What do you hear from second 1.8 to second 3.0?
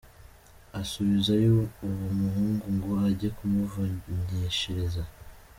uwo muhungu ngo